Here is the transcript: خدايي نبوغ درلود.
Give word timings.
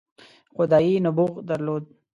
خدايي 0.55 0.95
نبوغ 1.05 1.33
درلود. 1.47 1.83